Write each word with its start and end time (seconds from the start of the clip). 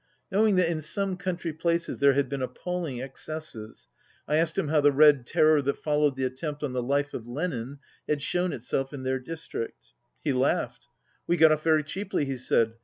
Knowing 0.31 0.55
that 0.55 0.67
in 0.67 0.81
some 0.81 1.15
country 1.15 1.53
places 1.53 1.99
there 1.99 2.13
had 2.13 2.27
been 2.27 2.41
appalling 2.41 2.99
excesses, 2.99 3.87
I 4.27 4.37
asked 4.37 4.57
him 4.57 4.69
how 4.69 4.81
the 4.81 4.91
Red 4.91 5.27
Terror 5.27 5.61
that 5.61 5.77
followed 5.77 6.15
the 6.15 6.23
attempt 6.23 6.63
on 6.63 6.73
the 6.73 6.81
life 6.81 7.13
of 7.13 7.27
Lenin 7.27 7.77
had 8.09 8.23
shown 8.23 8.51
itself 8.51 8.93
in 8.93 9.03
their 9.03 9.19
district. 9.19 9.93
He 10.23 10.33
laughed. 10.33 10.87
77 11.25 11.25
"We 11.27 11.37
got 11.37 11.51
off 11.51 11.63
very 11.63 11.83
cheaply," 11.83 12.25
he 12.25 12.37
said. 12.37 12.73